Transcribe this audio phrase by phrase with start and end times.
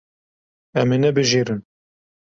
[0.79, 1.61] Em ê nebijêrin.